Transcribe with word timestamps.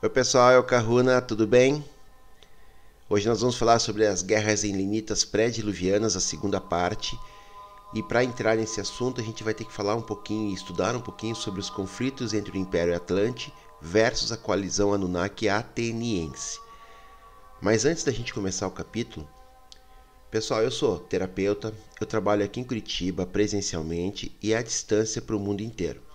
Oi 0.00 0.08
pessoal, 0.08 0.52
é 0.52 0.58
o 0.60 0.62
Kahuna, 0.62 1.20
tudo 1.20 1.44
bem? 1.44 1.84
Hoje 3.10 3.28
nós 3.28 3.40
vamos 3.40 3.56
falar 3.56 3.80
sobre 3.80 4.06
as 4.06 4.22
guerras 4.22 4.62
em 4.62 4.70
linitas 4.70 5.24
pré-diluvianas, 5.24 6.14
a 6.14 6.20
segunda 6.20 6.60
parte. 6.60 7.18
E 7.92 8.00
para 8.00 8.22
entrar 8.22 8.56
nesse 8.56 8.80
assunto, 8.80 9.20
a 9.20 9.24
gente 9.24 9.42
vai 9.42 9.52
ter 9.52 9.64
que 9.64 9.72
falar 9.72 9.96
um 9.96 10.00
pouquinho 10.00 10.50
e 10.50 10.54
estudar 10.54 10.94
um 10.94 11.00
pouquinho 11.00 11.34
sobre 11.34 11.58
os 11.58 11.68
conflitos 11.68 12.32
entre 12.32 12.56
o 12.56 12.60
Império 12.60 12.94
Atlante 12.94 13.52
versus 13.82 14.30
a 14.30 14.36
coalizão 14.36 14.94
Anunnaki 14.94 15.48
ateniense. 15.48 16.60
Mas 17.60 17.84
antes 17.84 18.04
da 18.04 18.12
gente 18.12 18.32
começar 18.32 18.68
o 18.68 18.70
capítulo, 18.70 19.28
pessoal, 20.30 20.62
eu 20.62 20.70
sou 20.70 21.00
terapeuta, 21.00 21.74
eu 22.00 22.06
trabalho 22.06 22.44
aqui 22.44 22.60
em 22.60 22.64
Curitiba 22.64 23.26
presencialmente 23.26 24.32
e 24.40 24.54
à 24.54 24.62
distância 24.62 25.20
para 25.20 25.34
o 25.34 25.40
mundo 25.40 25.60
inteiro. 25.60 26.07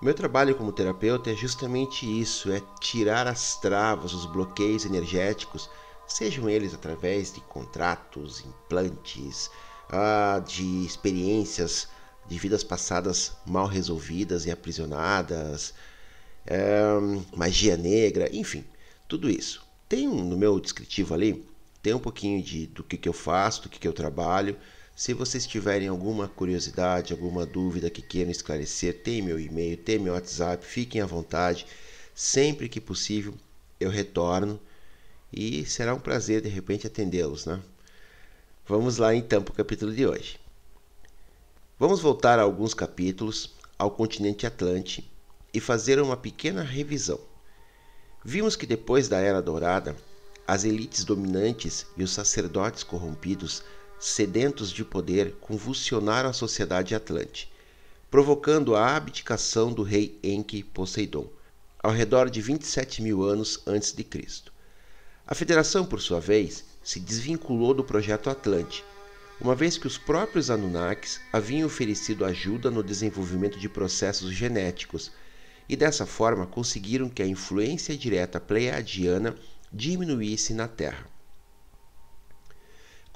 Meu 0.00 0.14
trabalho 0.14 0.54
como 0.54 0.72
terapeuta 0.72 1.30
é 1.30 1.34
justamente 1.34 2.06
isso: 2.06 2.52
é 2.52 2.62
tirar 2.80 3.26
as 3.26 3.56
travas, 3.56 4.14
os 4.14 4.26
bloqueios 4.26 4.84
energéticos, 4.84 5.68
sejam 6.06 6.48
eles 6.48 6.72
através 6.72 7.32
de 7.32 7.40
contratos, 7.40 8.44
implantes, 8.44 9.50
ah, 9.90 10.40
de 10.46 10.84
experiências 10.84 11.88
de 12.28 12.38
vidas 12.38 12.62
passadas 12.62 13.32
mal 13.44 13.66
resolvidas 13.66 14.44
e 14.44 14.50
aprisionadas, 14.50 15.74
é, 16.46 16.80
magia 17.34 17.76
negra, 17.76 18.28
enfim, 18.34 18.64
tudo 19.08 19.28
isso. 19.28 19.66
Tem 19.88 20.06
no 20.06 20.36
meu 20.36 20.60
descritivo 20.60 21.14
ali, 21.14 21.44
tem 21.82 21.94
um 21.94 21.98
pouquinho 21.98 22.42
de, 22.42 22.66
do 22.66 22.84
que, 22.84 22.96
que 22.96 23.08
eu 23.08 23.12
faço, 23.12 23.62
do 23.62 23.68
que, 23.68 23.78
que 23.80 23.88
eu 23.88 23.92
trabalho. 23.92 24.56
Se 24.98 25.14
vocês 25.14 25.46
tiverem 25.46 25.86
alguma 25.86 26.26
curiosidade, 26.26 27.12
alguma 27.12 27.46
dúvida 27.46 27.88
que 27.88 28.02
queiram 28.02 28.32
esclarecer, 28.32 29.00
tem 29.00 29.22
meu 29.22 29.38
e-mail, 29.38 29.76
tem 29.76 29.96
meu 29.96 30.12
WhatsApp, 30.12 30.66
fiquem 30.66 31.00
à 31.00 31.06
vontade. 31.06 31.64
Sempre 32.12 32.68
que 32.68 32.80
possível 32.80 33.32
eu 33.78 33.90
retorno 33.90 34.58
e 35.32 35.64
será 35.66 35.94
um 35.94 36.00
prazer 36.00 36.42
de 36.42 36.48
repente 36.48 36.88
atendê-los, 36.88 37.46
né? 37.46 37.62
Vamos 38.66 38.98
lá 38.98 39.14
então 39.14 39.40
para 39.40 39.52
o 39.52 39.56
capítulo 39.56 39.94
de 39.94 40.04
hoje. 40.04 40.36
Vamos 41.78 42.00
voltar 42.00 42.40
a 42.40 42.42
alguns 42.42 42.74
capítulos 42.74 43.54
ao 43.78 43.92
continente 43.92 44.48
Atlante 44.48 45.08
e 45.54 45.60
fazer 45.60 46.00
uma 46.00 46.16
pequena 46.16 46.64
revisão. 46.64 47.20
Vimos 48.24 48.56
que 48.56 48.66
depois 48.66 49.08
da 49.08 49.20
Era 49.20 49.40
Dourada, 49.40 49.94
as 50.44 50.64
elites 50.64 51.04
dominantes 51.04 51.86
e 51.96 52.02
os 52.02 52.10
sacerdotes 52.10 52.82
corrompidos 52.82 53.62
sedentos 53.98 54.70
de 54.70 54.84
poder, 54.84 55.36
convulsionaram 55.40 56.30
a 56.30 56.32
sociedade 56.32 56.94
atlante, 56.94 57.50
provocando 58.10 58.74
a 58.74 58.96
abdicação 58.96 59.72
do 59.72 59.82
rei 59.82 60.18
Enki 60.22 60.62
Poseidon, 60.62 61.28
ao 61.82 61.92
redor 61.92 62.30
de 62.30 62.40
27 62.40 63.02
mil 63.02 63.22
anos 63.22 63.60
antes 63.66 63.92
de 63.92 64.04
Cristo. 64.04 64.52
A 65.26 65.34
federação, 65.34 65.84
por 65.84 66.00
sua 66.00 66.20
vez, 66.20 66.64
se 66.82 66.98
desvinculou 66.98 67.74
do 67.74 67.84
projeto 67.84 68.30
Atlante, 68.30 68.82
uma 69.40 69.54
vez 69.54 69.76
que 69.76 69.86
os 69.86 69.98
próprios 69.98 70.50
Anunnakis 70.50 71.20
haviam 71.32 71.66
oferecido 71.66 72.24
ajuda 72.24 72.70
no 72.70 72.82
desenvolvimento 72.82 73.58
de 73.58 73.68
processos 73.68 74.32
genéticos 74.32 75.12
e 75.68 75.76
dessa 75.76 76.06
forma 76.06 76.46
conseguiram 76.46 77.08
que 77.08 77.22
a 77.22 77.26
influência 77.26 77.96
direta 77.96 78.40
pleiadiana 78.40 79.36
diminuísse 79.72 80.54
na 80.54 80.66
Terra. 80.66 81.06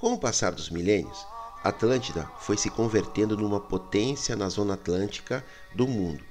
Com 0.03 0.15
o 0.15 0.19
passar 0.19 0.51
dos 0.51 0.69
milênios, 0.69 1.25
Atlântida 1.63 2.29
foi 2.41 2.57
se 2.57 2.69
convertendo 2.69 3.37
numa 3.37 3.61
potência 3.61 4.35
na 4.35 4.49
zona 4.49 4.75
atlântica 4.75 5.45
do 5.77 5.87
mundo, 5.87 6.25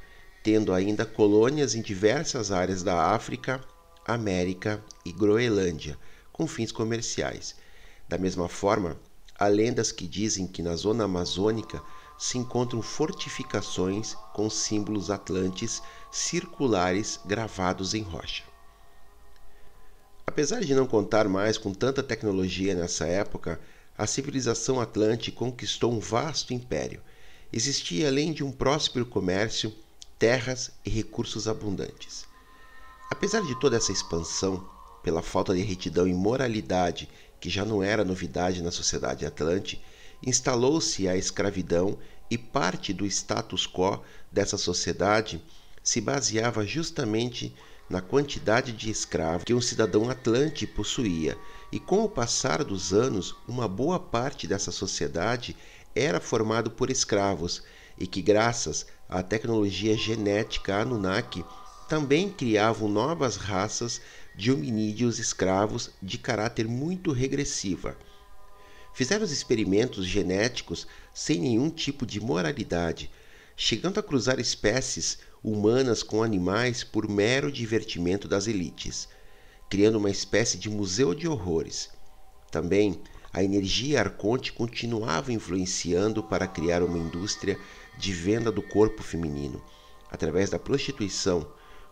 tendo 0.44 0.74
ainda 0.74 1.06
colônias 1.06 1.74
em 1.74 1.82
diversas 1.82 2.52
áreas 2.52 2.84
da 2.84 3.14
África, 3.16 3.64
América 4.06 4.84
e 5.06 5.14
Groenlândia, 5.14 5.98
com 6.34 6.46
fins 6.46 6.70
comerciais. 6.70 7.56
Da 8.10 8.18
mesma 8.18 8.50
forma, 8.50 9.00
há 9.40 9.48
lendas 9.48 9.90
que 9.90 10.06
dizem 10.06 10.48
que 10.48 10.62
na 10.62 10.76
zona 10.76 11.06
amazônica 11.06 11.82
se 12.20 12.38
encontram 12.38 12.82
fortificações 12.82 14.16
com 14.34 14.50
símbolos 14.50 15.10
atlantes 15.10 15.82
circulares 16.12 17.22
gravados 17.26 17.94
em 17.94 18.02
rocha. 18.02 18.51
Apesar 20.32 20.62
de 20.62 20.74
não 20.74 20.88
contar 20.88 21.28
mais 21.28 21.58
com 21.58 21.74
tanta 21.74 22.02
tecnologia 22.02 22.74
nessa 22.74 23.06
época, 23.06 23.60
a 23.98 24.08
civilização 24.08 24.80
Atlante 24.80 25.30
conquistou 25.30 25.92
um 25.92 26.00
vasto 26.00 26.54
império. 26.54 27.02
Existia, 27.52 28.08
além 28.08 28.32
de 28.32 28.42
um 28.42 28.50
próspero 28.50 29.06
comércio, 29.06 29.74
terras 30.18 30.72
e 30.86 30.90
recursos 30.90 31.50
abundantes. 31.50 32.26
Apesar 33.12 33.42
de 33.42 33.60
toda 33.60 33.76
essa 33.76 33.92
expansão, 33.92 34.66
pela 35.04 35.22
falta 35.22 35.54
de 35.54 35.64
retidão 35.64 36.08
e 36.08 36.14
moralidade 36.14 37.10
que 37.38 37.50
já 37.50 37.66
não 37.66 37.84
era 37.84 38.06
novidade 38.06 38.64
na 38.64 38.72
sociedade 38.72 39.26
atlante, 39.26 39.84
instalou-se 40.26 41.10
a 41.10 41.18
escravidão 41.18 41.98
e 42.30 42.38
parte 42.38 42.94
do 42.94 43.06
status 43.06 43.68
quo 43.68 44.02
dessa 44.32 44.58
sociedade 44.58 45.44
se 45.84 46.00
baseava 46.00 46.66
justamente 46.66 47.54
na 47.92 48.02
quantidade 48.02 48.72
de 48.72 48.90
escravos 48.90 49.44
que 49.44 49.54
um 49.54 49.60
cidadão 49.60 50.10
atlante 50.10 50.66
possuía, 50.66 51.38
e 51.72 51.80
com 51.80 52.04
o 52.06 52.10
passar 52.10 52.64
dos 52.64 52.94
anos, 52.94 53.36
uma 53.46 53.68
boa 53.68 54.00
parte 54.00 54.48
dessa 54.48 54.72
sociedade 54.72 55.58
era 55.94 56.22
formado 56.22 56.72
por 56.72 56.90
escravos, 56.90 57.62
e 58.00 58.08
que 58.08 58.22
graças 58.22 58.88
à 59.10 59.22
tecnologia 59.22 59.96
genética 59.98 60.78
Anunnaki 60.78 61.44
também 61.90 62.30
criavam 62.30 62.88
novas 62.88 63.36
raças 63.36 64.00
de 64.34 64.54
hominídeos 64.54 65.20
escravos 65.20 65.90
de 66.02 66.18
caráter 66.18 66.70
muito 66.70 67.12
regressiva. 67.12 67.98
Fizeram 68.94 69.26
os 69.26 69.32
experimentos 69.32 70.06
genéticos 70.06 70.88
sem 71.14 71.42
nenhum 71.42 71.70
tipo 71.70 72.06
de 72.06 72.22
moralidade, 72.22 73.12
chegando 73.58 74.00
a 74.00 74.04
cruzar 74.04 74.40
espécies 74.40 75.20
humanas 75.44 76.04
com 76.04 76.22
animais 76.22 76.84
por 76.84 77.10
mero 77.10 77.52
divertimento 77.52 78.28
das 78.28 78.48
elites, 78.48 79.10
criando 79.70 79.98
uma 79.98 80.10
espécie 80.10 80.58
de 80.58 80.70
museu 80.70 81.16
de 81.16 81.28
horrores. 81.28 81.90
Também 82.52 83.02
a 83.34 83.44
energia 83.44 84.02
arconte 84.02 84.54
continuava 84.54 85.34
influenciando 85.34 86.22
para 86.22 86.48
criar 86.48 86.84
uma 86.84 86.98
indústria 86.98 87.58
de 87.98 88.12
venda 88.14 88.52
do 88.52 88.62
corpo 88.62 89.02
feminino, 89.02 89.62
através 90.12 90.50
da 90.50 90.60
prostituição. 90.60 91.48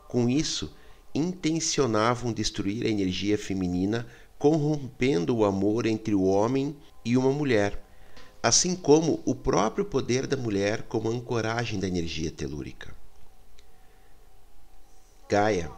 Com 0.07 0.29
isso, 0.29 0.75
intencionavam 1.15 2.31
destruir 2.31 2.85
a 2.85 2.89
energia 2.89 3.38
feminina, 3.38 4.05
corrompendo 4.38 5.35
o 5.35 5.43
amor 5.43 5.85
entre 5.85 6.13
o 6.13 6.23
homem 6.23 6.75
e 7.03 7.17
uma 7.17 7.31
mulher, 7.31 7.83
assim 8.43 8.75
como 8.75 9.21
o 9.25 9.33
próprio 9.33 9.85
poder 9.85 10.27
da 10.27 10.38
mulher 10.38 10.83
como 10.83 11.09
ancoragem 11.09 11.79
da 11.79 11.88
energia 11.88 12.29
telúrica. 12.29 12.98
Gaia, 15.31 15.69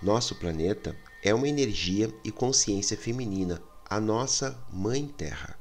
nosso 0.00 0.36
planeta, 0.36 0.96
é 1.22 1.34
uma 1.34 1.46
energia 1.46 2.10
e 2.24 2.32
consciência 2.32 2.96
feminina, 2.96 3.62
a 3.84 4.00
nossa 4.00 4.58
Mãe 4.72 5.06
Terra. 5.06 5.54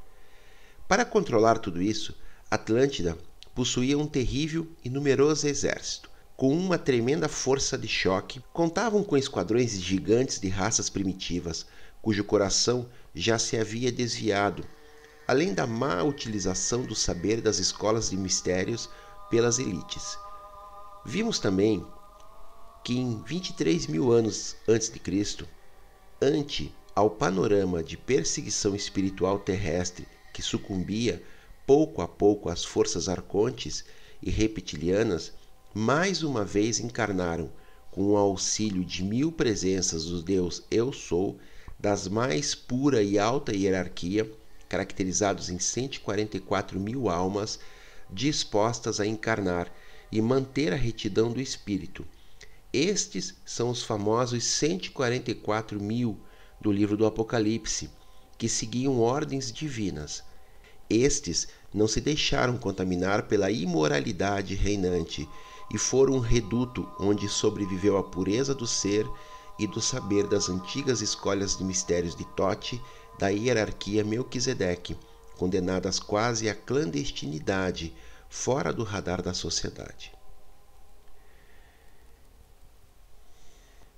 Para 0.87 1.03
controlar 1.03 1.59
tudo 1.59 1.81
isso, 1.81 2.15
Atlântida 2.49 3.17
possuía 3.53 3.97
um 3.97 4.07
terrível 4.07 4.65
e 4.85 4.89
numeroso 4.89 5.49
exército. 5.49 6.09
Com 6.37 6.57
uma 6.57 6.77
tremenda 6.77 7.27
força 7.27 7.77
de 7.77 7.89
choque, 7.89 8.41
contavam 8.53 9.03
com 9.03 9.17
esquadrões 9.17 9.71
gigantes 9.71 10.39
de 10.39 10.47
raças 10.47 10.89
primitivas, 10.89 11.65
cujo 12.01 12.23
coração 12.23 12.87
já 13.13 13.37
se 13.37 13.57
havia 13.57 13.91
desviado, 13.91 14.65
além 15.27 15.53
da 15.53 15.67
má 15.67 16.01
utilização 16.03 16.83
do 16.83 16.95
saber 16.95 17.41
das 17.41 17.59
escolas 17.59 18.11
de 18.11 18.15
mistérios 18.15 18.89
pelas 19.29 19.59
elites. 19.59 20.17
Vimos 21.05 21.37
também 21.37 21.85
que 22.89 22.97
em 22.97 23.21
23 23.21 23.85
mil 23.85 24.11
anos 24.11 24.55
antes 24.67 24.89
de 24.89 24.97
Cristo, 24.97 25.47
ante 26.19 26.73
ao 26.95 27.07
panorama 27.07 27.83
de 27.83 27.95
perseguição 27.95 28.75
espiritual 28.75 29.37
terrestre 29.37 30.07
que 30.33 30.41
sucumbia 30.41 31.21
pouco 31.67 32.01
a 32.01 32.07
pouco 32.07 32.49
às 32.49 32.65
forças 32.65 33.07
arcontes 33.07 33.85
e 34.23 34.31
reptilianas, 34.31 35.31
mais 35.71 36.23
uma 36.23 36.43
vez 36.43 36.79
encarnaram, 36.79 37.51
com 37.91 38.05
o 38.05 38.17
auxílio 38.17 38.83
de 38.83 39.03
mil 39.03 39.31
presenças 39.31 40.05
do 40.05 40.23
Deus 40.23 40.63
Eu 40.71 40.91
Sou, 40.91 41.37
das 41.77 42.07
mais 42.07 42.55
pura 42.55 43.03
e 43.03 43.19
alta 43.19 43.55
hierarquia, 43.55 44.27
caracterizados 44.67 45.51
em 45.51 45.59
144 45.59 46.79
mil 46.79 47.07
almas 47.07 47.59
dispostas 48.09 48.99
a 48.99 49.05
encarnar 49.05 49.71
e 50.11 50.19
manter 50.19 50.73
a 50.73 50.75
retidão 50.75 51.31
do 51.31 51.39
espírito 51.39 52.03
estes 52.71 53.33
são 53.43 53.71
os 53.71 53.81
famosos 53.81 54.43
144 54.43 55.81
mil 55.81 56.19
do 56.61 56.71
livro 56.71 56.95
do 56.95 57.05
Apocalipse, 57.05 57.89
que 58.37 58.47
seguiam 58.47 58.99
ordens 58.99 59.51
divinas. 59.51 60.23
Estes 60.87 61.47
não 61.73 61.87
se 61.87 61.99
deixaram 61.99 62.57
contaminar 62.57 63.23
pela 63.23 63.49
imoralidade 63.49 64.53
reinante 64.53 65.27
e 65.73 65.77
foram 65.77 66.13
um 66.13 66.19
reduto 66.19 66.87
onde 66.99 67.27
sobreviveu 67.27 67.97
a 67.97 68.03
pureza 68.03 68.53
do 68.53 68.67
ser 68.67 69.07
e 69.57 69.65
do 69.65 69.81
saber 69.81 70.27
das 70.27 70.47
antigas 70.47 71.01
escolas 71.01 71.57
de 71.57 71.63
mistérios 71.63 72.15
de 72.15 72.23
Tote, 72.35 72.81
da 73.17 73.29
hierarquia 73.29 74.03
Melquisedeque, 74.03 74.95
condenadas 75.37 75.99
quase 75.99 76.47
à 76.47 76.55
clandestinidade, 76.55 77.93
fora 78.29 78.71
do 78.71 78.83
radar 78.83 79.21
da 79.21 79.33
sociedade. 79.33 80.18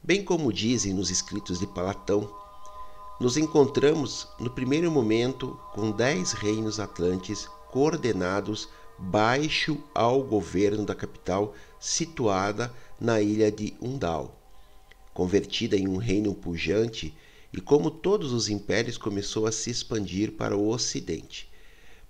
Bem 0.03 0.23
como 0.23 0.51
dizem 0.51 0.95
nos 0.95 1.11
escritos 1.11 1.59
de 1.59 1.67
Platão, 1.67 2.27
nos 3.19 3.37
encontramos 3.37 4.27
no 4.39 4.49
primeiro 4.49 4.89
momento 4.89 5.59
com 5.73 5.91
dez 5.91 6.31
reinos 6.31 6.79
atlantes 6.79 7.47
coordenados 7.69 8.67
baixo 8.97 9.77
ao 9.93 10.23
governo 10.23 10.87
da 10.87 10.95
capital 10.95 11.53
situada 11.79 12.73
na 12.99 13.21
ilha 13.21 13.51
de 13.51 13.75
Undal. 13.79 14.35
Convertida 15.13 15.77
em 15.77 15.87
um 15.87 15.97
reino 15.97 16.33
pujante, 16.33 17.15
e 17.53 17.61
como 17.61 17.91
todos 17.91 18.33
os 18.33 18.49
impérios 18.49 18.97
começou 18.97 19.45
a 19.45 19.51
se 19.51 19.69
expandir 19.69 20.31
para 20.31 20.57
o 20.57 20.69
ocidente. 20.69 21.47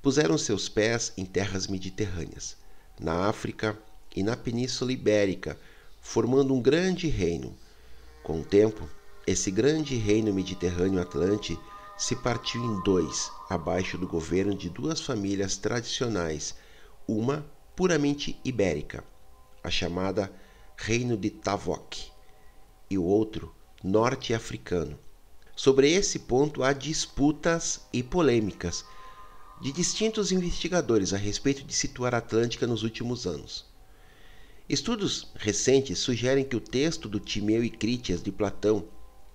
Puseram 0.01 0.37
seus 0.37 0.69
pés 0.69 1.11
em 1.17 1.25
terras 1.25 1.67
mediterrâneas, 1.67 2.55
na 2.97 3.27
África 3.27 3.77
e 4.15 4.23
na 4.23 4.37
Península 4.37 4.93
Ibérica, 4.93 5.59
formando 5.99 6.53
um 6.53 6.61
grande 6.61 7.09
reino. 7.09 7.53
Com 8.23 8.41
o 8.41 8.45
tempo, 8.45 8.87
esse 9.25 9.49
grande 9.49 9.95
reino 9.95 10.33
mediterrâneo 10.33 11.01
atlante 11.01 11.59
se 11.97 12.15
partiu 12.15 12.63
em 12.63 12.81
dois, 12.81 13.31
abaixo 13.49 13.97
do 13.97 14.07
governo 14.07 14.55
de 14.55 14.69
duas 14.69 15.01
famílias 15.01 15.57
tradicionais, 15.57 16.55
uma 17.07 17.45
puramente 17.75 18.39
ibérica, 18.43 19.03
a 19.63 19.69
chamada 19.69 20.31
Reino 20.75 21.17
de 21.17 21.29
Tavok, 21.29 22.11
e 22.89 22.97
o 22.97 23.03
outro 23.03 23.55
norte-africano. 23.83 24.99
Sobre 25.55 25.91
esse 25.91 26.19
ponto 26.19 26.63
há 26.63 26.73
disputas 26.73 27.81
e 27.91 28.01
polêmicas 28.03 28.85
de 29.61 29.71
distintos 29.71 30.31
investigadores 30.31 31.13
a 31.13 31.17
respeito 31.17 31.63
de 31.63 31.73
situar 31.73 32.15
a 32.15 32.17
Atlântica 32.17 32.65
nos 32.65 32.83
últimos 32.83 33.27
anos. 33.27 33.70
Estudos 34.71 35.27
recentes 35.35 35.99
sugerem 35.99 36.45
que 36.45 36.55
o 36.55 36.61
texto 36.61 37.09
do 37.09 37.19
Timeu 37.19 37.61
e 37.61 37.69
Crítias 37.69 38.23
de 38.23 38.31
Platão, 38.31 38.85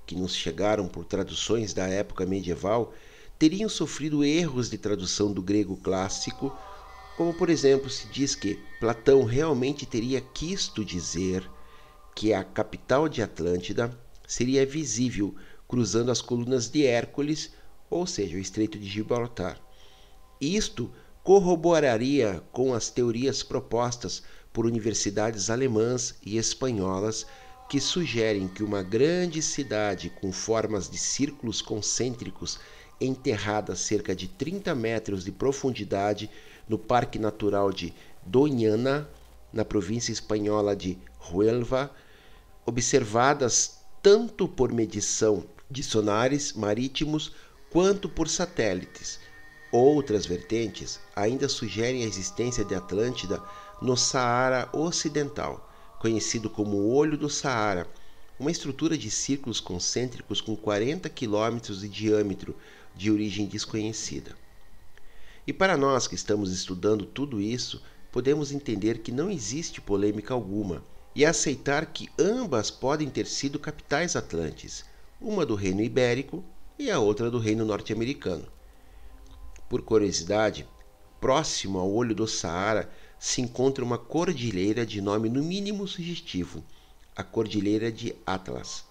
que 0.07 0.15
nos 0.15 0.35
chegaram 0.35 0.89
por 0.89 1.05
traduções 1.05 1.75
da 1.75 1.87
época 1.87 2.25
medieval, 2.25 2.95
teriam 3.39 3.69
sofrido 3.69 4.25
erros 4.25 4.71
de 4.71 4.79
tradução 4.79 5.31
do 5.31 5.43
grego 5.43 5.77
clássico, 5.77 6.57
como 7.19 7.35
por 7.35 7.51
exemplo 7.51 7.91
se 7.91 8.07
diz 8.07 8.35
que 8.35 8.59
Platão 8.81 9.25
realmente 9.25 9.85
teria 9.85 10.23
quisto 10.23 10.83
dizer 10.83 11.47
que 12.15 12.33
a 12.33 12.43
capital 12.43 13.07
de 13.07 13.21
Atlântida 13.21 13.95
seria 14.27 14.65
visível 14.65 15.35
cruzando 15.69 16.11
as 16.11 16.23
colunas 16.23 16.71
de 16.71 16.87
Hércules, 16.87 17.53
ou 17.91 18.07
seja, 18.07 18.39
o 18.39 18.41
Estreito 18.41 18.79
de 18.79 18.89
Gibraltar. 18.89 19.61
Isto 20.41 20.91
corroboraria 21.23 22.43
com 22.53 22.73
as 22.73 22.89
teorias 22.89 23.43
propostas 23.43 24.23
por 24.57 24.65
universidades 24.65 25.51
alemãs 25.51 26.15
e 26.25 26.39
espanholas 26.39 27.27
que 27.69 27.79
sugerem 27.79 28.49
que 28.49 28.63
uma 28.65 28.83
grande 28.83 29.43
cidade 29.43 30.09
com 30.09 30.33
formas 30.33 30.89
de 30.89 30.97
círculos 30.97 31.61
concêntricos 31.61 32.59
enterrada 32.99 33.75
a 33.75 33.77
cerca 33.77 34.17
de 34.17 34.29
30 34.29 34.75
metros 34.75 35.27
de 35.27 35.31
profundidade 35.31 36.31
no 36.67 36.79
Parque 36.79 37.19
Natural 37.19 37.71
de 37.71 37.93
Doñana, 38.25 39.07
na 39.53 39.63
província 39.63 40.11
espanhola 40.11 40.75
de 40.75 40.97
Huelva, 41.31 41.91
observadas 42.65 43.81
tanto 44.01 44.49
por 44.49 44.73
medição 44.73 45.45
de 45.71 45.83
sonares 45.83 46.55
marítimos 46.55 47.31
quanto 47.69 48.09
por 48.09 48.27
satélites. 48.27 49.21
Outras 49.71 50.25
vertentes 50.25 50.99
ainda 51.15 51.47
sugerem 51.47 52.05
a 52.05 52.07
existência 52.07 52.65
de 52.65 52.75
Atlântida 52.75 53.43
no 53.81 53.97
Saara 53.97 54.69
Ocidental, 54.73 55.71
conhecido 55.99 56.49
como 56.49 56.89
Olho 56.89 57.19
do 57.19 57.29
Saara, 57.29 57.87
uma 58.39 58.51
estrutura 58.51 58.97
de 58.97 59.11
círculos 59.11 59.61
concêntricos 59.61 60.41
com 60.41 60.57
40 60.57 61.09
quilômetros 61.09 61.81
de 61.81 61.89
diâmetro, 61.89 62.57
de 62.95 63.11
origem 63.11 63.47
desconhecida. 63.47 64.37
E 65.47 65.53
para 65.53 65.77
nós 65.77 66.07
que 66.07 66.15
estamos 66.15 66.53
estudando 66.53 67.07
tudo 67.07 67.41
isso, 67.41 67.83
podemos 68.11 68.51
entender 68.51 68.99
que 68.99 69.13
não 69.13 69.31
existe 69.31 69.81
polêmica 69.81 70.35
alguma 70.35 70.83
e 71.15 71.25
aceitar 71.25 71.87
que 71.87 72.09
ambas 72.19 72.71
podem 72.71 73.09
ter 73.09 73.27
sido 73.27 73.59
capitais 73.59 74.17
atlantes, 74.17 74.85
uma 75.21 75.47
do 75.47 75.55
Reino 75.55 75.83
Ibérico 75.83 76.45
e 76.79 76.91
a 76.91 76.99
outra 76.99 77.31
do 77.31 77.39
Reino 77.39 77.65
Norte-Americano. 77.65 78.47
Por 79.69 79.83
curiosidade, 79.83 80.67
próximo 81.21 81.79
ao 81.79 81.91
olho 81.91 82.15
do 82.15 82.27
Saara 82.27 82.91
se 83.19 83.41
encontra 83.41 83.85
uma 83.85 83.99
cordilheira 83.99 84.85
de 84.85 85.01
nome 85.01 85.29
no 85.29 85.43
mínimo 85.43 85.87
sugestivo, 85.89 86.63
a 87.15 87.23
Cordilheira 87.23 87.91
de 87.91 88.15
Atlas. 88.27 88.85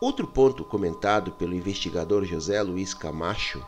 Outro 0.00 0.26
ponto 0.26 0.64
comentado 0.64 1.32
pelo 1.32 1.54
investigador 1.54 2.24
José 2.24 2.62
Luiz 2.62 2.94
Camacho, 2.94 3.64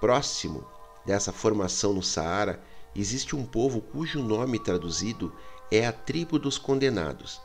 próximo 0.00 0.64
dessa 1.04 1.32
formação 1.32 1.92
no 1.92 2.02
Saara, 2.02 2.62
existe 2.94 3.34
um 3.34 3.44
povo 3.44 3.80
cujo 3.80 4.22
nome 4.22 4.58
traduzido 4.58 5.32
é 5.70 5.86
a 5.86 5.92
tribo 5.92 6.38
dos 6.38 6.56
condenados. 6.56 7.40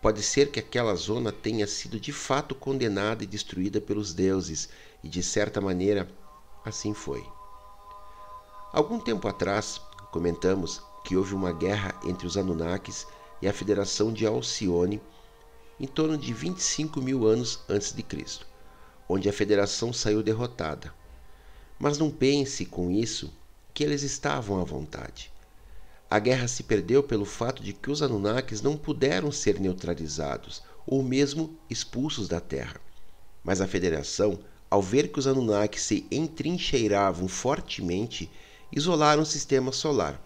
Pode 0.00 0.22
ser 0.22 0.50
que 0.50 0.58
aquela 0.58 0.94
zona 0.94 1.30
tenha 1.30 1.66
sido 1.66 2.00
de 2.00 2.12
fato 2.12 2.54
condenada 2.54 3.22
e 3.22 3.26
destruída 3.26 3.80
pelos 3.80 4.14
deuses, 4.14 4.68
e 5.02 5.08
de 5.08 5.22
certa 5.22 5.60
maneira 5.60 6.08
assim 6.64 6.94
foi. 6.94 7.24
Algum 8.72 8.98
tempo 8.98 9.28
atrás, 9.28 9.80
comentamos 10.12 10.82
que 11.02 11.16
houve 11.16 11.34
uma 11.34 11.52
guerra 11.52 11.98
entre 12.04 12.26
os 12.26 12.36
Anunnakis 12.36 13.06
e 13.40 13.48
a 13.48 13.52
Federação 13.52 14.12
de 14.12 14.26
Alcione 14.26 15.00
em 15.80 15.86
torno 15.86 16.18
de 16.18 16.32
25 16.34 17.00
mil 17.00 17.26
anos 17.26 17.60
antes 17.66 17.92
de 17.92 18.02
Cristo, 18.02 18.46
onde 19.08 19.28
a 19.28 19.32
Federação 19.32 19.90
saiu 19.90 20.22
derrotada. 20.22 20.94
Mas 21.78 21.96
não 21.96 22.10
pense 22.10 22.66
com 22.66 22.90
isso 22.90 23.32
que 23.72 23.82
eles 23.82 24.02
estavam 24.02 24.60
à 24.60 24.64
vontade. 24.64 25.32
A 26.10 26.18
guerra 26.18 26.46
se 26.46 26.62
perdeu 26.62 27.02
pelo 27.02 27.24
fato 27.24 27.62
de 27.62 27.72
que 27.72 27.90
os 27.90 28.02
Anunnakis 28.02 28.60
não 28.60 28.76
puderam 28.76 29.32
ser 29.32 29.58
neutralizados 29.58 30.62
ou 30.86 31.02
mesmo 31.02 31.56
expulsos 31.70 32.28
da 32.28 32.38
Terra. 32.38 32.78
Mas 33.42 33.62
a 33.62 33.66
Federação, 33.66 34.38
ao 34.68 34.82
ver 34.82 35.08
que 35.08 35.18
os 35.18 35.26
Anunnakis 35.26 35.82
se 35.82 36.06
entrincheiravam 36.12 37.26
fortemente, 37.28 38.30
isolaram 38.72 39.22
o 39.22 39.26
sistema 39.26 39.72
solar. 39.72 40.20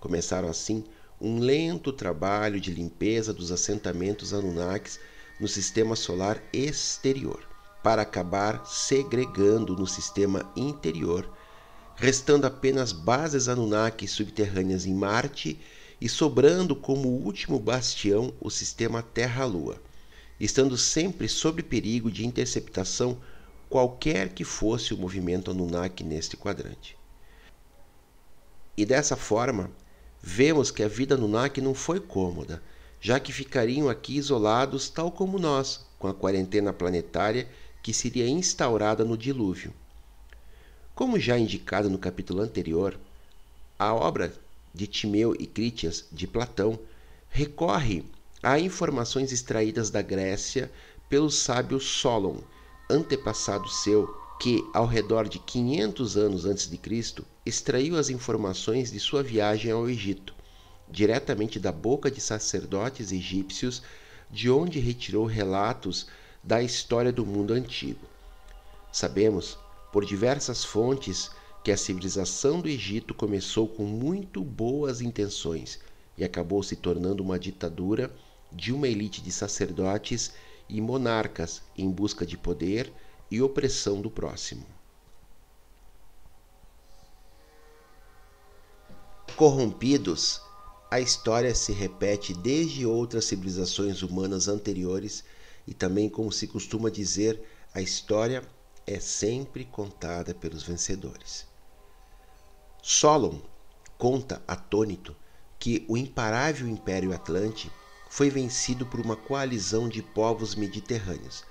Começaram 0.00 0.48
assim 0.48 0.84
um 1.20 1.38
lento 1.38 1.92
trabalho 1.92 2.60
de 2.60 2.72
limpeza 2.72 3.32
dos 3.32 3.52
assentamentos 3.52 4.34
Anunnakis 4.34 4.98
no 5.40 5.46
sistema 5.46 5.94
solar 5.94 6.42
exterior, 6.52 7.48
para 7.82 8.02
acabar 8.02 8.66
segregando 8.66 9.76
no 9.76 9.86
sistema 9.86 10.50
interior 10.56 11.30
restando 12.02 12.46
apenas 12.46 12.92
bases 12.92 13.48
Anunnaki 13.48 14.08
subterrâneas 14.08 14.86
em 14.86 14.94
Marte 14.94 15.60
e 16.00 16.08
sobrando 16.08 16.74
como 16.74 17.08
último 17.08 17.58
bastião 17.58 18.34
o 18.40 18.50
sistema 18.50 19.02
Terra-Lua, 19.02 19.80
estando 20.40 20.76
sempre 20.76 21.28
sob 21.28 21.62
perigo 21.62 22.10
de 22.10 22.26
interceptação 22.26 23.18
qualquer 23.68 24.30
que 24.30 24.44
fosse 24.44 24.92
o 24.92 24.98
movimento 24.98 25.50
Anunnaki 25.50 26.02
neste 26.02 26.36
quadrante. 26.36 26.96
E 28.76 28.86
dessa 28.86 29.16
forma, 29.16 29.70
vemos 30.22 30.70
que 30.70 30.82
a 30.82 30.88
vida 30.88 31.14
Anunnaki 31.14 31.60
não 31.60 31.74
foi 31.74 32.00
cômoda, 32.00 32.62
já 33.00 33.18
que 33.20 33.32
ficariam 33.32 33.88
aqui 33.88 34.16
isolados 34.16 34.88
tal 34.88 35.10
como 35.10 35.38
nós, 35.38 35.84
com 35.98 36.08
a 36.08 36.14
quarentena 36.14 36.72
planetária 36.72 37.48
que 37.82 37.92
seria 37.92 38.28
instaurada 38.28 39.04
no 39.04 39.16
dilúvio. 39.18 39.74
Como 40.94 41.18
já 41.18 41.38
indicado 41.38 41.90
no 41.90 41.98
capítulo 41.98 42.40
anterior, 42.40 42.98
a 43.78 43.92
obra 43.92 44.32
de 44.72 44.86
Timeu 44.86 45.34
e 45.38 45.46
Crítias 45.46 46.06
de 46.12 46.26
Platão 46.26 46.78
recorre 47.28 48.04
a 48.42 48.58
informações 48.58 49.32
extraídas 49.32 49.90
da 49.90 50.00
Grécia 50.00 50.70
pelo 51.08 51.30
sábio 51.30 51.80
Solon, 51.80 52.38
antepassado 52.88 53.68
seu, 53.68 54.21
que, 54.42 54.68
ao 54.74 54.86
redor 54.86 55.28
de 55.28 55.38
500 55.38 56.16
anos 56.16 56.44
antes 56.44 56.68
de 56.68 56.76
Cristo, 56.76 57.24
extraiu 57.46 57.96
as 57.96 58.10
informações 58.10 58.90
de 58.90 58.98
sua 58.98 59.22
viagem 59.22 59.70
ao 59.70 59.88
Egito, 59.88 60.34
diretamente 60.90 61.60
da 61.60 61.70
boca 61.70 62.10
de 62.10 62.20
sacerdotes 62.20 63.12
egípcios, 63.12 63.84
de 64.28 64.50
onde 64.50 64.80
retirou 64.80 65.26
relatos 65.26 66.08
da 66.42 66.60
história 66.60 67.12
do 67.12 67.24
mundo 67.24 67.52
antigo. 67.52 68.04
Sabemos 68.90 69.56
por 69.92 70.04
diversas 70.04 70.64
fontes 70.64 71.30
que 71.62 71.70
a 71.70 71.76
civilização 71.76 72.60
do 72.60 72.68
Egito 72.68 73.14
começou 73.14 73.68
com 73.68 73.84
muito 73.84 74.42
boas 74.42 75.00
intenções 75.00 75.78
e 76.18 76.24
acabou 76.24 76.64
se 76.64 76.74
tornando 76.74 77.22
uma 77.22 77.38
ditadura 77.38 78.12
de 78.50 78.72
uma 78.72 78.88
elite 78.88 79.22
de 79.22 79.30
sacerdotes 79.30 80.32
e 80.68 80.80
monarcas 80.80 81.62
em 81.78 81.88
busca 81.88 82.26
de 82.26 82.36
poder 82.36 82.92
e 83.32 83.40
opressão 83.40 84.02
do 84.02 84.10
próximo. 84.10 84.66
Corrompidos, 89.34 90.42
a 90.90 91.00
história 91.00 91.54
se 91.54 91.72
repete 91.72 92.34
desde 92.34 92.84
outras 92.84 93.24
civilizações 93.24 94.02
humanas 94.02 94.48
anteriores 94.48 95.24
e 95.66 95.72
também, 95.72 96.10
como 96.10 96.30
se 96.30 96.46
costuma 96.46 96.90
dizer, 96.90 97.42
a 97.72 97.80
história 97.80 98.46
é 98.86 99.00
sempre 99.00 99.64
contada 99.64 100.34
pelos 100.34 100.62
vencedores. 100.62 101.46
Solon 102.82 103.40
conta 103.96 104.42
atônito 104.46 105.16
que 105.58 105.86
o 105.88 105.96
imparável 105.96 106.68
Império 106.68 107.14
Atlante 107.14 107.72
foi 108.10 108.28
vencido 108.28 108.84
por 108.84 109.00
uma 109.00 109.16
coalizão 109.16 109.88
de 109.88 110.02
povos 110.02 110.54
mediterrâneos, 110.54 111.50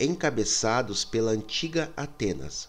encabeçados 0.00 1.04
pela 1.04 1.32
antiga 1.32 1.92
Atenas. 1.96 2.68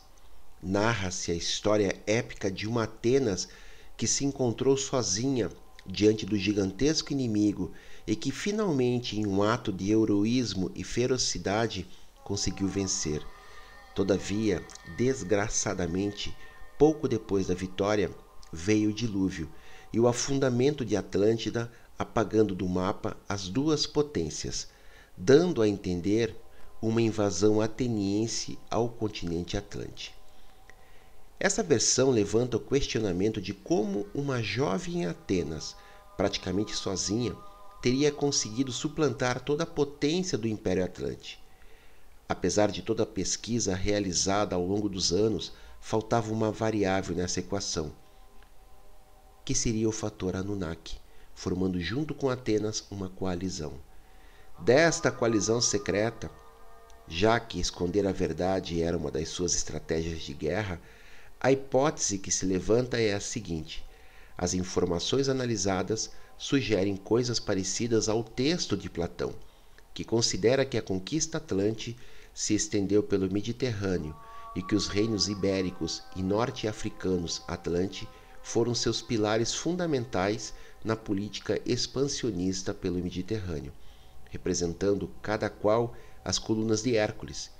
Narra-se 0.61 1.31
a 1.31 1.35
história 1.35 1.95
épica 2.07 2.49
de 2.49 2.67
uma 2.67 2.83
Atenas 2.83 3.47
que 3.95 4.07
se 4.07 4.25
encontrou 4.25 4.75
sozinha 4.75 5.51
diante 5.85 6.25
do 6.25 6.35
gigantesco 6.35 7.13
inimigo 7.13 7.71
e 8.07 8.15
que 8.15 8.31
finalmente, 8.31 9.19
em 9.19 9.27
um 9.27 9.43
ato 9.43 9.71
de 9.71 9.91
heroísmo 9.91 10.71
e 10.73 10.83
ferocidade, 10.83 11.87
conseguiu 12.23 12.67
vencer. 12.67 13.21
Todavia, 13.93 14.65
desgraçadamente, 14.97 16.35
pouco 16.79 17.07
depois 17.07 17.47
da 17.47 17.53
vitória, 17.53 18.09
veio 18.51 18.89
o 18.89 18.93
dilúvio 18.93 19.51
e 19.93 19.99
o 19.99 20.07
afundamento 20.07 20.83
de 20.83 20.95
Atlântida, 20.95 21.71
apagando 21.97 22.55
do 22.55 22.67
mapa 22.67 23.15
as 23.27 23.47
duas 23.47 23.85
potências, 23.85 24.67
dando 25.15 25.61
a 25.61 25.67
entender 25.67 26.35
uma 26.81 27.01
invasão 27.01 27.59
ateniense 27.59 28.57
ao 28.69 28.87
continente 28.87 29.57
Atlante. 29.57 30.15
Essa 31.39 31.61
versão 31.61 32.09
levanta 32.09 32.57
o 32.57 32.59
questionamento 32.59 33.41
de 33.41 33.53
como 33.53 34.07
uma 34.13 34.41
jovem 34.41 35.05
Atenas, 35.05 35.75
praticamente 36.17 36.75
sozinha, 36.75 37.35
teria 37.81 38.11
conseguido 38.11 38.71
suplantar 38.71 39.41
toda 39.41 39.63
a 39.63 39.67
potência 39.67 40.37
do 40.37 40.47
Império 40.47 40.83
Atlante. 40.83 41.41
Apesar 42.27 42.71
de 42.71 42.81
toda 42.81 43.03
a 43.03 43.07
pesquisa 43.07 43.73
realizada 43.73 44.55
ao 44.55 44.65
longo 44.65 44.89
dos 44.89 45.11
anos, 45.11 45.53
faltava 45.79 46.31
uma 46.31 46.51
variável 46.51 47.15
nessa 47.15 47.39
equação, 47.39 47.91
que 49.43 49.55
seria 49.55 49.87
o 49.87 49.93
fator 49.93 50.35
Anunnaki, 50.35 50.97
formando 51.33 51.79
junto 51.79 52.13
com 52.13 52.29
Atenas 52.29 52.85
uma 52.91 53.09
coalizão. 53.09 53.73
Desta 54.59 55.09
coalizão 55.09 55.61
secreta, 55.61 56.29
já 57.09 57.39
que 57.39 57.59
esconder 57.59 58.05
a 58.05 58.11
verdade 58.11 58.83
era 58.83 58.95
uma 58.95 59.09
das 59.09 59.29
suas 59.29 59.55
estratégias 59.55 60.21
de 60.21 60.31
guerra, 60.31 60.79
a 61.39 61.51
hipótese 61.51 62.19
que 62.19 62.31
se 62.31 62.45
levanta 62.45 63.01
é 63.01 63.15
a 63.15 63.19
seguinte: 63.19 63.83
as 64.37 64.53
informações 64.53 65.27
analisadas 65.27 66.11
sugerem 66.37 66.95
coisas 66.95 67.39
parecidas 67.39 68.07
ao 68.07 68.23
texto 68.23 68.77
de 68.77 68.89
Platão, 68.89 69.33
que 69.91 70.03
considera 70.03 70.63
que 70.63 70.77
a 70.77 70.83
conquista 70.83 71.39
atlante 71.39 71.97
se 72.31 72.53
estendeu 72.53 73.01
pelo 73.01 73.31
Mediterrâneo 73.31 74.15
e 74.55 74.61
que 74.61 74.75
os 74.75 74.87
reinos 74.87 75.27
ibéricos 75.27 76.03
e 76.15 76.21
norte-africanos 76.21 77.41
atlante 77.47 78.07
foram 78.43 78.75
seus 78.75 79.01
pilares 79.01 79.53
fundamentais 79.53 80.53
na 80.83 80.95
política 80.95 81.59
expansionista 81.65 82.71
pelo 82.73 82.99
Mediterrâneo, 82.99 83.73
representando 84.29 85.09
cada 85.21 85.49
qual 85.49 85.95
as 86.23 86.37
colunas 86.37 86.81
de 86.81 86.95
Hércules, 86.95 87.51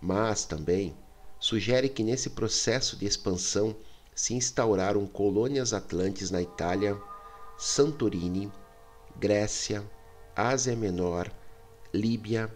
mas 0.00 0.44
também 0.44 0.94
sugere 1.38 1.88
que 1.88 2.02
nesse 2.02 2.30
processo 2.30 2.96
de 2.96 3.06
expansão 3.06 3.76
se 4.14 4.34
instauraram 4.34 5.06
colônias 5.06 5.72
atlantes 5.72 6.30
na 6.30 6.40
Itália, 6.40 6.96
Santorini, 7.58 8.50
Grécia, 9.16 9.84
Ásia 10.36 10.74
Menor, 10.76 11.30
Líbia, 11.92 12.52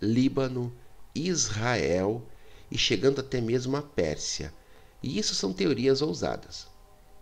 Líbano, 0.00 0.72
Israel 1.14 2.22
e 2.70 2.78
chegando 2.78 3.20
até 3.20 3.40
mesmo 3.40 3.76
a 3.76 3.82
Pérsia. 3.82 4.52
E 5.02 5.18
isso 5.18 5.34
são 5.34 5.52
teorias 5.52 6.02
ousadas. 6.02 6.66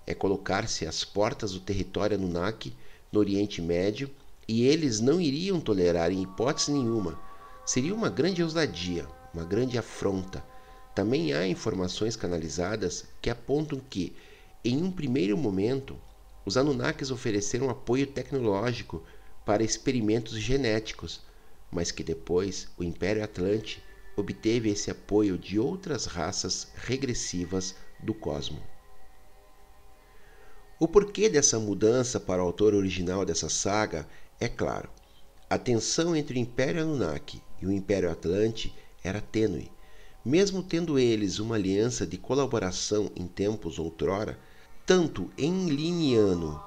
É 0.07 0.15
colocar-se 0.15 0.87
às 0.87 1.05
portas 1.05 1.53
do 1.53 1.61
território 1.61 2.17
Anunnaki 2.17 2.75
no 3.13 3.21
Oriente 3.21 3.61
Médio 3.61 4.11
e 4.47 4.65
eles 4.65 5.01
não 5.01 5.21
iriam 5.21 5.61
tolerar 5.61 6.11
em 6.11 6.23
hipótese 6.23 6.73
nenhuma. 6.73 7.21
Seria 7.69 7.95
uma 7.95 8.09
grande 8.09 8.43
ousadia, 8.43 9.07
uma 9.35 9.45
grande 9.45 9.77
afronta 9.77 10.43
também 10.95 11.35
há 11.35 11.47
informações 11.47 12.17
canalizadas 12.17 13.05
que 13.21 13.29
apontam 13.29 13.79
que, 13.79 14.17
em 14.65 14.83
um 14.83 14.91
primeiro 14.91 15.37
momento, 15.37 16.01
os 16.47 16.57
Anunnakis 16.57 17.11
ofereceram 17.11 17.69
apoio 17.69 18.07
tecnológico 18.07 19.05
para 19.45 19.63
experimentos 19.63 20.39
genéticos, 20.39 21.21
mas 21.71 21.91
que 21.91 22.03
depois 22.03 22.69
o 22.79 22.83
Império 22.83 23.23
Atlante 23.23 23.85
obteve 24.17 24.71
esse 24.71 24.91
apoio 24.91 25.37
de 25.37 25.59
outras 25.59 26.07
raças 26.07 26.69
regressivas 26.75 27.75
do 28.01 28.15
cosmo. 28.15 28.63
O 30.81 30.89
porquê 30.89 31.29
dessa 31.29 31.61
mudança 31.61 32.19
para 32.19 32.43
o 32.43 32.47
autor 32.47 32.73
original 32.73 33.27
dessa 33.27 33.51
saga 33.51 34.09
é 34.41 34.49
claro. 34.49 34.89
A 35.51 35.57
tensão 35.57 36.15
entre 36.15 36.39
o 36.39 36.39
Império 36.39 36.83
Anunnaki 36.83 37.43
e 37.63 37.67
o 37.67 37.73
Império 37.73 38.11
Atlante 38.11 38.75
era 39.03 39.19
tênue, 39.19 39.73
mesmo 40.23 40.63
tendo 40.63 40.99
eles 40.99 41.39
uma 41.39 41.55
aliança 41.55 42.07
de 42.07 42.19
colaboração 42.19 43.11
em 43.17 43.27
tempos 43.27 43.79
outrora, 43.79 44.39
tanto 44.85 45.31
em 45.39 45.71
Liniano, 45.71 46.63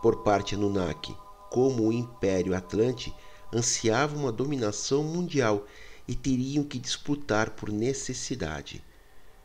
por 0.00 0.22
parte 0.22 0.54
Anunnaki, 0.54 1.14
como 1.50 1.88
o 1.88 1.92
Império 1.92 2.56
Atlante 2.56 3.14
ansiavam 3.52 4.22
uma 4.22 4.32
dominação 4.32 5.02
mundial 5.02 5.66
e 6.08 6.14
teriam 6.14 6.64
que 6.64 6.78
disputar 6.78 7.50
por 7.50 7.70
necessidade. 7.70 8.82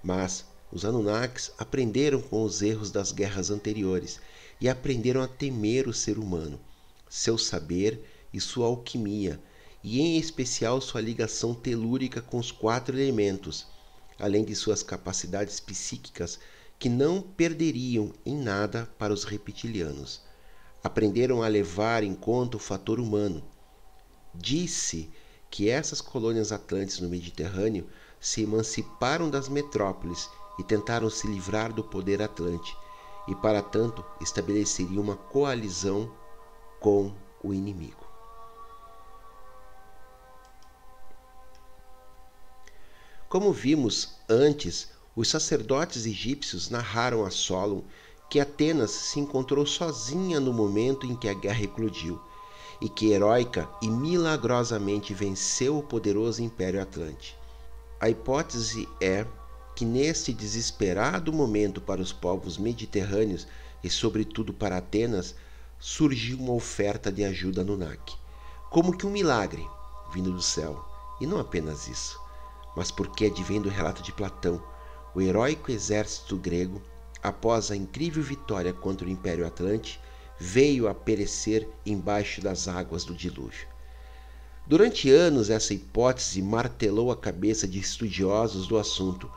Mas 0.02 0.46
os 0.72 0.86
Anunnakis 0.86 1.52
aprenderam 1.58 2.22
com 2.22 2.42
os 2.44 2.62
erros 2.62 2.90
das 2.90 3.12
guerras 3.12 3.50
anteriores 3.50 4.22
e 4.62 4.70
aprenderam 4.70 5.22
a 5.22 5.28
temer 5.28 5.90
o 5.90 5.94
ser 5.94 6.18
humano, 6.18 6.58
seu 7.10 7.38
saber 7.38 8.15
e 8.36 8.42
sua 8.42 8.68
alquimia 8.68 9.42
e 9.82 10.02
em 10.02 10.18
especial 10.18 10.82
sua 10.82 11.00
ligação 11.00 11.54
telúrica 11.54 12.22
com 12.22 12.38
os 12.38 12.52
quatro 12.52 13.00
elementos, 13.00 13.66
além 14.20 14.44
de 14.44 14.54
suas 14.54 14.84
capacidades 14.84 15.60
psíquicas 15.62 16.38
que 16.78 16.90
não 16.90 17.22
perderiam 17.22 18.12
em 18.26 18.36
nada 18.36 18.92
para 18.98 19.14
os 19.14 19.24
reptilianos. 19.24 20.22
Aprenderam 20.84 21.42
a 21.42 21.48
levar 21.48 22.04
em 22.04 22.14
conta 22.14 22.58
o 22.58 22.60
fator 22.60 23.00
humano. 23.00 23.42
Disse 24.34 25.10
que 25.50 25.70
essas 25.70 26.02
colônias 26.02 26.52
atlantes 26.52 27.00
no 27.00 27.08
Mediterrâneo 27.08 27.88
se 28.20 28.42
emanciparam 28.42 29.30
das 29.30 29.48
metrópoles 29.48 30.30
e 30.60 30.64
tentaram 30.64 31.10
se 31.10 31.26
livrar 31.28 31.72
do 31.72 31.84
poder 31.84 32.22
atlante, 32.22 32.76
e 33.28 33.36
para 33.36 33.62
tanto 33.62 34.04
estabeleceriam 34.20 35.02
uma 35.02 35.16
coalizão 35.16 36.12
com 36.80 37.14
o 37.42 37.54
inimigo. 37.54 38.05
Como 43.36 43.52
vimos 43.52 44.12
antes, 44.30 44.88
os 45.14 45.28
sacerdotes 45.28 46.06
egípcios 46.06 46.70
narraram 46.70 47.26
a 47.26 47.30
Solon 47.30 47.82
que 48.30 48.40
Atenas 48.40 48.92
se 48.92 49.20
encontrou 49.20 49.66
sozinha 49.66 50.40
no 50.40 50.54
momento 50.54 51.06
em 51.06 51.18
que 51.18 51.28
a 51.28 51.34
guerra 51.34 51.64
eclodiu 51.64 52.18
e 52.80 52.88
que 52.88 53.12
heróica 53.12 53.68
e 53.82 53.90
milagrosamente 53.90 55.14
venceu 55.14 55.78
o 55.78 55.84
poderoso 55.84 56.42
Império 56.42 56.82
Atlante. 56.82 57.38
A 58.00 58.10
hipótese 58.10 58.88
é 59.02 59.26
que 59.76 59.84
neste 59.84 60.32
desesperado 60.32 61.34
momento 61.34 61.82
para 61.82 62.02
os 62.02 62.14
povos 62.14 62.58
mediterrâneos 62.58 63.46
e 63.84 63.90
sobretudo 63.90 64.54
para 64.54 64.78
Atenas, 64.78 65.36
surgiu 65.78 66.38
uma 66.38 66.54
oferta 66.54 67.12
de 67.12 67.26
ajuda 67.26 67.66
no 67.66 67.76
NAC, 67.76 68.14
como 68.70 68.98
que 68.98 69.06
um 69.06 69.12
milagre 69.12 69.68
vindo 70.14 70.32
do 70.32 70.42
céu, 70.42 70.86
e 71.20 71.28
não 71.28 71.38
apenas 71.38 71.90
isso 71.90 72.24
mas 72.76 72.92
porque 72.92 73.26
advém 73.26 73.62
do 73.62 73.70
relato 73.70 74.02
de 74.02 74.12
Platão, 74.12 74.62
o 75.14 75.22
heróico 75.22 75.72
exército 75.72 76.36
grego, 76.38 76.82
após 77.24 77.72
a 77.72 77.76
incrível 77.76 78.22
vitória 78.22 78.74
contra 78.74 79.08
o 79.08 79.10
Império 79.10 79.48
Atlante, 79.48 80.00
veio 80.38 80.88
a 80.88 80.94
perecer 80.94 81.68
embaixo 81.86 82.42
das 82.42 82.68
águas 82.68 83.06
do 83.06 83.16
dilúvio. 83.16 83.68
Durante 84.68 85.10
anos, 85.10 85.50
essa 85.50 85.74
hipótese 85.74 86.42
martelou 86.42 87.12
a 87.12 87.16
cabeça 87.16 87.68
de 87.68 87.80
estudiosos 87.80 88.68
do 88.68 88.78
assunto, 88.78 89.32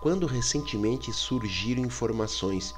quando 0.00 0.26
recentemente 0.26 1.12
surgiram 1.12 1.84
informações, 1.84 2.74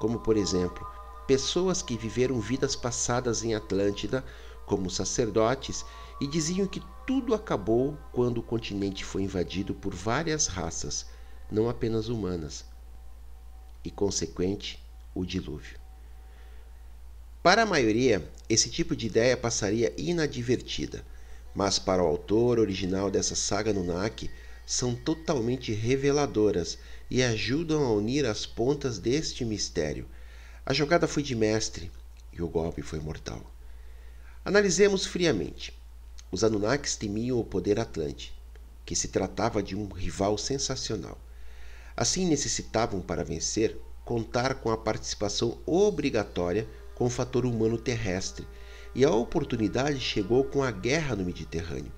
como 0.00 0.18
por 0.18 0.36
exemplo, 0.36 0.86
pessoas 1.26 1.82
que 1.82 1.96
viveram 1.96 2.40
vidas 2.40 2.74
passadas 2.74 3.44
em 3.44 3.54
Atlântida 3.54 4.24
como 4.66 4.90
sacerdotes 4.90 5.84
e 6.20 6.26
diziam 6.26 6.66
que 6.66 6.82
tudo 7.12 7.34
acabou 7.34 7.98
quando 8.10 8.38
o 8.38 8.42
continente 8.42 9.04
foi 9.04 9.20
invadido 9.20 9.74
por 9.74 9.94
várias 9.94 10.46
raças, 10.46 11.04
não 11.50 11.68
apenas 11.68 12.08
humanas, 12.08 12.64
e 13.84 13.90
consequente 13.90 14.82
o 15.14 15.22
dilúvio. 15.22 15.78
Para 17.42 17.64
a 17.64 17.66
maioria, 17.66 18.26
esse 18.48 18.70
tipo 18.70 18.96
de 18.96 19.08
ideia 19.08 19.36
passaria 19.36 19.92
inadvertida, 19.98 21.04
mas 21.54 21.78
para 21.78 22.02
o 22.02 22.06
autor 22.06 22.58
original 22.58 23.10
dessa 23.10 23.34
saga 23.34 23.74
Nunak, 23.74 24.30
são 24.64 24.94
totalmente 24.94 25.70
reveladoras 25.70 26.78
e 27.10 27.22
ajudam 27.22 27.84
a 27.84 27.92
unir 27.92 28.24
as 28.24 28.46
pontas 28.46 28.98
deste 28.98 29.44
mistério. 29.44 30.08
A 30.64 30.72
jogada 30.72 31.06
foi 31.06 31.22
de 31.22 31.36
mestre 31.36 31.92
e 32.32 32.40
o 32.40 32.48
golpe 32.48 32.80
foi 32.80 33.00
mortal. 33.00 33.44
Analisemos 34.42 35.04
friamente. 35.04 35.81
Os 36.32 36.42
Anunnakis 36.42 36.96
temiam 36.96 37.38
o 37.38 37.44
poder 37.44 37.78
Atlante, 37.78 38.32
que 38.86 38.96
se 38.96 39.08
tratava 39.08 39.62
de 39.62 39.76
um 39.76 39.86
rival 39.88 40.38
sensacional. 40.38 41.18
Assim 41.94 42.26
necessitavam, 42.26 43.02
para 43.02 43.22
vencer, 43.22 43.78
contar 44.02 44.54
com 44.54 44.70
a 44.70 44.78
participação 44.78 45.58
obrigatória 45.66 46.66
com 46.94 47.04
o 47.04 47.10
fator 47.10 47.44
humano 47.44 47.76
terrestre, 47.76 48.48
e 48.94 49.04
a 49.04 49.10
oportunidade 49.10 50.00
chegou 50.00 50.42
com 50.44 50.62
a 50.62 50.70
guerra 50.70 51.14
no 51.14 51.22
Mediterrâneo. 51.22 51.92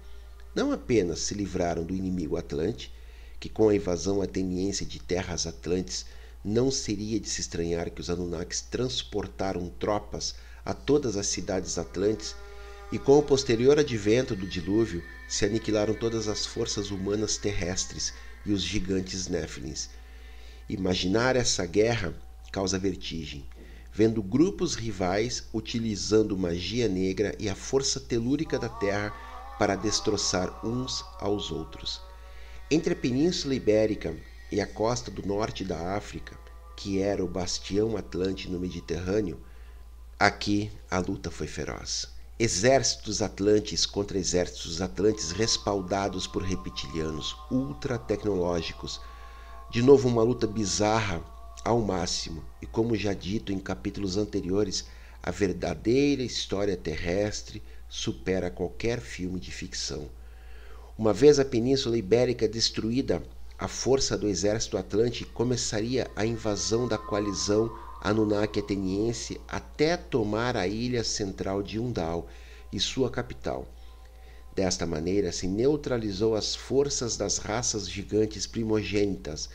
Não 0.52 0.72
apenas 0.72 1.20
se 1.20 1.34
livraram 1.34 1.84
do 1.84 1.94
inimigo 1.94 2.36
Atlante, 2.36 2.92
que 3.38 3.48
com 3.48 3.68
a 3.68 3.76
invasão 3.76 4.20
ateniense 4.20 4.84
de 4.84 4.98
terras 4.98 5.46
atlantes 5.46 6.06
não 6.44 6.72
seria 6.72 7.20
de 7.20 7.28
se 7.28 7.40
estranhar 7.40 7.88
que 7.88 8.00
os 8.00 8.10
Anunnakis 8.10 8.62
transportaram 8.62 9.68
tropas 9.78 10.34
a 10.64 10.74
todas 10.74 11.16
as 11.16 11.28
cidades 11.28 11.78
atlantes 11.78 12.34
e 12.92 12.98
com 12.98 13.18
o 13.18 13.22
posterior 13.22 13.78
advento 13.78 14.36
do 14.36 14.46
dilúvio 14.46 15.02
se 15.28 15.44
aniquilaram 15.44 15.94
todas 15.94 16.28
as 16.28 16.46
forças 16.46 16.90
humanas 16.90 17.36
terrestres 17.36 18.12
e 18.44 18.52
os 18.52 18.62
gigantes 18.62 19.28
Néfilins. 19.28 19.88
Imaginar 20.68 21.36
essa 21.36 21.66
guerra 21.66 22.14
causa 22.52 22.78
vertigem, 22.78 23.44
vendo 23.92 24.22
grupos 24.22 24.74
rivais 24.74 25.44
utilizando 25.52 26.36
magia 26.36 26.88
negra 26.88 27.34
e 27.38 27.48
a 27.48 27.54
força 27.54 27.98
telúrica 28.00 28.58
da 28.58 28.68
Terra 28.68 29.12
para 29.58 29.76
destroçar 29.76 30.64
uns 30.64 31.04
aos 31.18 31.50
outros. 31.50 32.00
Entre 32.70 32.92
a 32.92 32.96
Península 32.96 33.54
Ibérica 33.54 34.16
e 34.50 34.60
a 34.60 34.66
costa 34.66 35.10
do 35.10 35.26
norte 35.26 35.64
da 35.64 35.96
África, 35.96 36.38
que 36.76 37.00
era 37.00 37.24
o 37.24 37.28
bastião 37.28 37.96
atlante 37.96 38.50
no 38.50 38.58
Mediterrâneo, 38.58 39.40
aqui 40.18 40.70
a 40.90 40.98
luta 40.98 41.30
foi 41.30 41.46
feroz. 41.46 42.13
Exércitos 42.36 43.22
atlantes 43.22 43.86
contra 43.86 44.18
exércitos 44.18 44.82
atlantes 44.82 45.30
respaldados 45.30 46.26
por 46.26 46.42
reptilianos 46.42 47.36
ultra 47.48 47.96
tecnológicos. 47.96 49.00
De 49.70 49.80
novo, 49.80 50.08
uma 50.08 50.24
luta 50.24 50.44
bizarra 50.44 51.22
ao 51.64 51.80
máximo, 51.80 52.42
e 52.60 52.66
como 52.66 52.96
já 52.96 53.14
dito 53.14 53.52
em 53.52 53.60
capítulos 53.60 54.16
anteriores, 54.16 54.84
a 55.22 55.30
verdadeira 55.30 56.24
história 56.24 56.76
terrestre 56.76 57.62
supera 57.88 58.50
qualquer 58.50 59.00
filme 59.00 59.38
de 59.38 59.52
ficção. 59.52 60.10
Uma 60.98 61.12
vez 61.12 61.38
a 61.38 61.44
Península 61.44 61.96
Ibérica 61.96 62.48
destruída, 62.48 63.22
a 63.56 63.68
força 63.68 64.18
do 64.18 64.28
exército 64.28 64.76
atlântico 64.76 65.32
começaria 65.32 66.10
a 66.16 66.26
invasão 66.26 66.88
da 66.88 66.98
coalizão 66.98 67.72
Anunnaki 68.04 68.60
ateniense 68.60 69.40
até 69.48 69.96
tomar 69.96 70.58
a 70.58 70.68
ilha 70.68 71.02
central 71.02 71.62
de 71.62 71.78
Undal 71.78 72.28
e 72.70 72.78
sua 72.78 73.08
capital. 73.08 73.66
Desta 74.54 74.84
maneira, 74.84 75.32
se 75.32 75.48
neutralizou 75.48 76.34
as 76.34 76.54
forças 76.54 77.16
das 77.16 77.38
raças 77.38 77.88
gigantes 77.88 78.46
primogênitas, 78.46 79.48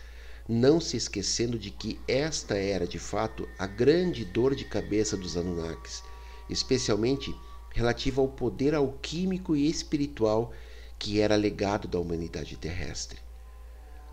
não 0.47 0.81
se 0.81 0.97
esquecendo 0.97 1.59
de 1.59 1.69
que 1.69 1.99
esta 2.07 2.55
era 2.57 2.87
de 2.87 2.97
fato 2.97 3.47
a 3.59 3.67
grande 3.67 4.25
dor 4.25 4.55
de 4.55 4.65
cabeça 4.65 5.15
dos 5.15 5.37
Anunnakis, 5.37 6.01
especialmente 6.49 7.35
relativa 7.69 8.19
ao 8.19 8.27
poder 8.27 8.73
alquímico 8.73 9.55
e 9.55 9.69
espiritual 9.69 10.51
que 10.97 11.19
era 11.19 11.35
legado 11.35 11.87
da 11.87 11.99
humanidade 11.99 12.57
terrestre. 12.57 13.19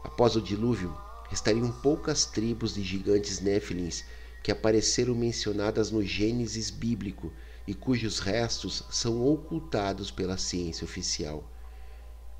Após 0.04 0.37
o 0.37 0.42
dilúvio, 0.42 0.94
restariam 1.30 1.72
poucas 1.72 2.26
tribos 2.26 2.74
de 2.74 2.82
gigantes 2.82 3.40
néfilins 3.40 4.04
que 4.46 4.52
apareceram 4.52 5.12
mencionadas 5.12 5.90
no 5.90 6.04
Gênesis 6.04 6.70
bíblico 6.70 7.32
e 7.66 7.74
cujos 7.74 8.20
restos 8.20 8.85
são 8.88 9.26
ocultados 9.26 10.12
pela 10.12 10.38
ciência 10.38 10.85
oficial. 10.85 11.50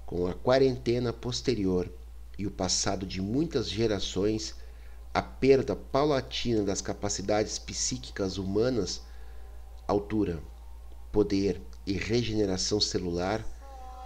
Com 0.07 0.25
a 0.29 0.33
quarentena 0.33 1.13
posterior 1.13 1.91
e 2.39 2.47
o 2.47 2.51
passado 2.53 3.05
de 3.05 3.21
muitas 3.21 3.69
gerações, 3.69 4.55
a 5.13 5.21
perda 5.21 5.75
paulatina 5.75 6.63
das 6.63 6.81
capacidades 6.81 7.59
psíquicas 7.59 8.39
humanas, 8.39 9.03
altura, 9.89 10.41
poder 11.11 11.61
e 11.85 11.95
regeneração 11.95 12.81
celular, 12.81 13.45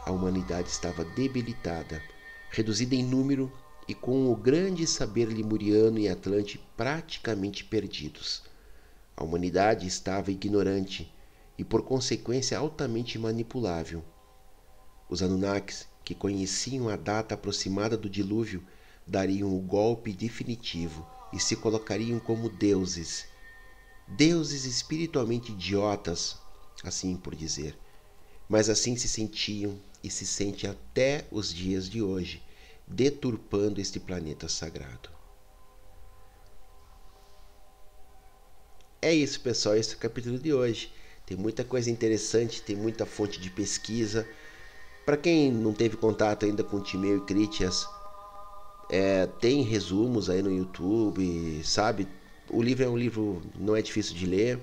a 0.07 0.11
humanidade 0.11 0.71
estava 0.71 1.05
debilitada, 1.05 2.03
reduzida 2.51 2.95
em 2.95 3.05
número 3.05 3.53
e 3.91 3.95
com 3.95 4.31
o 4.31 4.37
grande 4.37 4.87
saber 4.87 5.25
limuriano 5.25 5.99
e 5.99 6.09
atlante 6.09 6.61
praticamente 6.77 7.65
perdidos. 7.65 8.41
A 9.17 9.25
humanidade 9.25 9.85
estava 9.85 10.31
ignorante 10.31 11.13
e, 11.59 11.65
por 11.65 11.83
consequência, 11.83 12.57
altamente 12.57 13.19
manipulável. 13.19 14.05
Os 15.09 15.25
Anunnakis, 15.25 15.89
que 16.05 16.15
conheciam 16.15 16.89
a 16.89 16.95
data 16.95 17.35
aproximada 17.35 17.97
do 17.97 18.09
dilúvio, 18.09 18.63
dariam 19.05 19.53
o 19.53 19.61
golpe 19.61 20.13
definitivo 20.13 21.05
e 21.33 21.41
se 21.41 21.57
colocariam 21.57 22.21
como 22.21 22.49
deuses. 22.49 23.27
Deuses 24.07 24.67
espiritualmente 24.67 25.51
idiotas, 25.51 26.39
assim 26.85 27.17
por 27.17 27.35
dizer. 27.35 27.77
Mas 28.49 28.69
assim 28.69 28.95
se 28.95 29.09
sentiam 29.09 29.77
e 30.01 30.09
se 30.09 30.25
sentem 30.25 30.71
até 30.71 31.27
os 31.33 31.53
dias 31.53 31.91
de 31.91 32.01
hoje 32.01 32.41
deturpando 32.91 33.81
este 33.81 34.01
planeta 34.01 34.49
sagrado. 34.49 35.09
É 39.01 39.15
isso, 39.15 39.41
pessoal. 39.41 39.77
Esse 39.77 39.95
é 39.95 39.97
o 39.97 40.01
capítulo 40.01 40.39
de 40.39 40.53
hoje. 40.53 40.93
Tem 41.25 41.37
muita 41.37 41.65
coisa 41.65 41.91
interessante, 41.91 42.61
tem 42.61 42.77
muita 42.77 43.07
fonte 43.07 43.41
de 43.41 43.49
pesquisa. 43.49 44.29
Para 45.07 45.17
quem 45.17 45.51
não 45.51 45.73
teve 45.73 45.97
contato 45.97 46.45
ainda 46.45 46.63
com 46.63 46.83
Timeu 46.83 47.19
e 47.19 47.21
Critias, 47.21 47.87
é, 48.91 49.27
tem 49.27 49.63
resumos 49.63 50.29
aí 50.29 50.43
no 50.43 50.53
YouTube, 50.53 51.63
sabe? 51.65 52.07
O 52.49 52.61
livro 52.61 52.85
é 52.85 52.89
um 52.89 52.99
livro, 52.99 53.41
não 53.55 53.77
é 53.77 53.81
difícil 53.81 54.15
de 54.15 54.27
ler. 54.27 54.59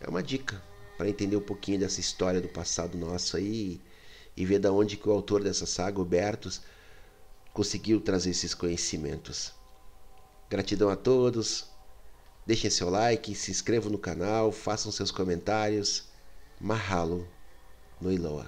É 0.00 0.08
uma 0.08 0.22
dica 0.22 0.60
para 0.96 1.08
entender 1.08 1.36
um 1.36 1.42
pouquinho 1.42 1.78
dessa 1.78 2.00
história 2.00 2.40
do 2.40 2.48
passado 2.48 2.96
nosso 2.96 3.36
aí 3.36 3.80
e 4.36 4.44
ver 4.44 4.58
da 4.58 4.72
onde 4.72 4.96
que 4.96 5.08
o 5.08 5.12
autor 5.12 5.42
dessa 5.42 5.66
saga, 5.66 6.00
o 6.00 6.04
Bertus, 6.04 6.62
conseguiu 7.52 8.00
trazer 8.00 8.30
esses 8.30 8.54
conhecimentos. 8.54 9.52
Gratidão 10.48 10.88
a 10.90 10.96
todos. 10.96 11.66
Deixem 12.46 12.70
seu 12.70 12.90
like, 12.90 13.34
se 13.34 13.50
inscrevam 13.50 13.90
no 13.90 13.98
canal, 13.98 14.50
façam 14.50 14.90
seus 14.90 15.10
comentários. 15.10 16.04
Mahalo 16.60 17.26
no 18.00 18.10
Iloa. 18.10 18.46